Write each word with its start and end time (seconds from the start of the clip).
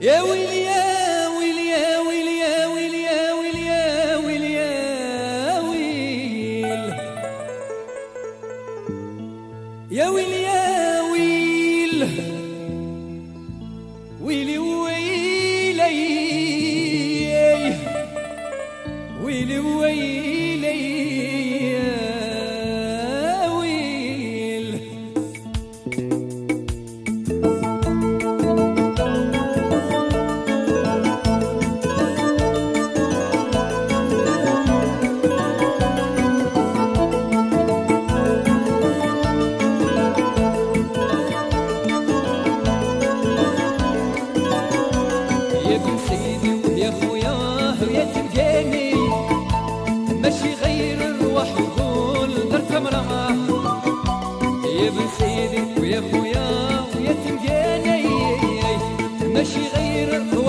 يا 0.00 0.22
ويلي 0.22 0.64
يا 0.64 1.28
ويلي 1.28 1.68
يا 1.68 1.98
ويلي 1.98 2.38
يا 2.38 2.66
ويلي 2.66 3.02
يا 3.02 3.32
ويلي 3.32 3.62
يا 3.72 4.16
ويلي 4.18 4.52
يا 4.52 5.60
ويل 5.60 6.92
يا 9.90 10.08
ويلي 10.10 10.42
يا 10.42 11.00
ويل 11.02 12.08
ويلي 14.22 14.58
ويلي. 14.58 15.86
ويلي 19.24 19.58
ويلي. 19.58 20.25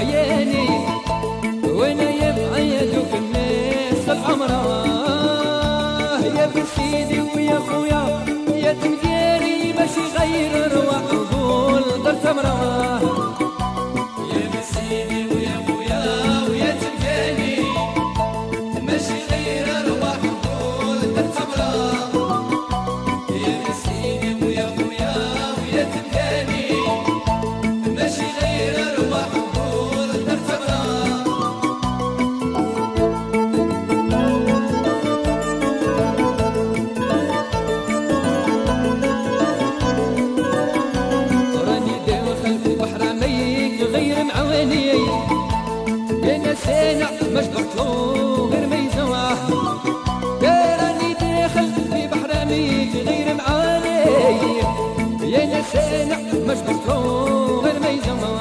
مشفى 0.00 0.06
وعياني 0.06 0.68
وأنا 1.64 2.10
يم 2.10 2.34
دوك 2.92 3.14
الناس 3.14 4.08
العمر 4.08 4.50
يا 6.36 6.46
بن 6.46 6.64
سيدي 6.76 7.20
ويا 7.20 7.58
خويا 7.58 8.24
يا 8.54 8.72
تلقاني 8.72 9.72
ماشي 9.72 10.00
غير 10.18 10.64
ارواح 10.66 11.14
وقول 11.14 12.02
درت 12.04 12.26
مراه 12.26 13.19
معواني 44.50 44.92
أنا 46.36 46.54
سانع 46.54 47.10
مش 47.32 47.46
بطلو 47.46 48.48
غير 48.48 48.66
يا 50.42 50.76
راني 50.80 51.14
داخل 51.14 51.68
في 51.92 52.06
بحر 52.06 52.38
عميق 52.40 52.92
غير 53.08 53.34
معاني 53.34 54.58
يا 55.22 55.62
سانع 55.72 56.16
مش 56.46 56.58
بطلو 56.58 57.60
غير 57.60 57.80
ما 57.80 57.88
يزوع 57.88 58.40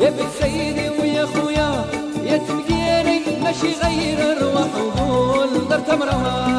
يا 0.00 0.10
بن 0.10 0.26
سيدي 0.40 0.88
ويا 1.00 1.26
خويا 1.26 1.84
يا 2.24 2.36
تلقيني 2.36 3.20
ماشي 3.42 3.72
غير 3.82 4.32
الروح 4.32 4.74
وقول 4.76 5.68
درت 5.70 5.90
مراه 5.90 6.49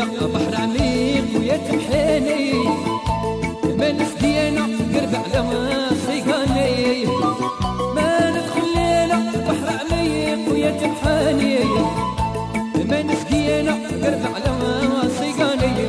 أنا 0.00 0.26
بحر 0.26 0.62
عميق 0.62 1.24
ويا 1.40 1.56
تمحاني 1.56 2.52
ما 3.78 3.92
نفدينا 3.92 4.62
قرب 4.94 5.14
على 5.14 5.42
صيقاني 6.06 7.06
ما 7.94 8.30
ندخل 8.30 8.78
أنا 8.78 9.32
بحر 9.48 9.68
عميق 9.80 10.52
ويا 10.52 10.70
تمحاني 10.70 11.58
ما 12.90 13.02
نفدينا 13.02 13.72
قرب 13.72 14.34
على 14.34 14.50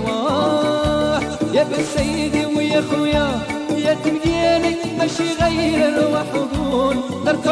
واه 0.05 1.21
يا 1.53 1.63
بن 1.63 2.55
ويا 2.57 2.81
خويا 2.81 3.41
يا 3.77 3.93
تلقيني 4.03 4.75
ماشي 4.99 5.23
غير 5.41 5.91
درت 7.25 7.47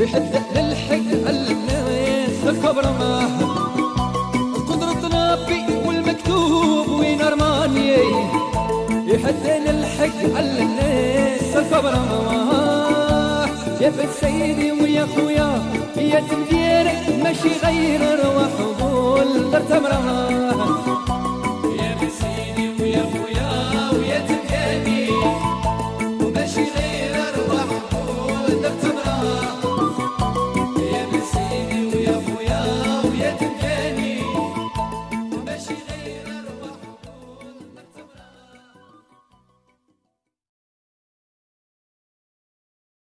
يحد 0.00 0.42
للحق 0.56 1.26
على 1.26 1.52
الناس 1.52 2.46
الكبر 2.46 2.82
ما 2.82 3.30
قدرة 4.68 5.32
ربي 5.32 5.86
والمكتوب 5.86 6.88
وين 6.88 7.20
رماني 7.22 7.96
الحق 9.70 10.36
على 10.36 10.62
الناس 10.62 11.56
الكبرى 11.56 12.00
يا 13.80 13.90
فت 13.90 14.10
سيدي 14.20 14.72
ويا 14.72 15.06
خويا 15.16 15.62
يا 15.96 16.20
تمدير 16.20 16.92
ماشي 17.24 17.48
غير 17.64 18.00
روح 18.24 18.60
وقول 18.80 19.52
مرة 19.72 21.19